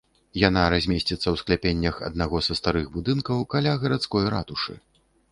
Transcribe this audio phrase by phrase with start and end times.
[0.43, 4.75] Яна размесціцца ў скляпеннях аднаго са старых будынкаў каля гарадской ратушы.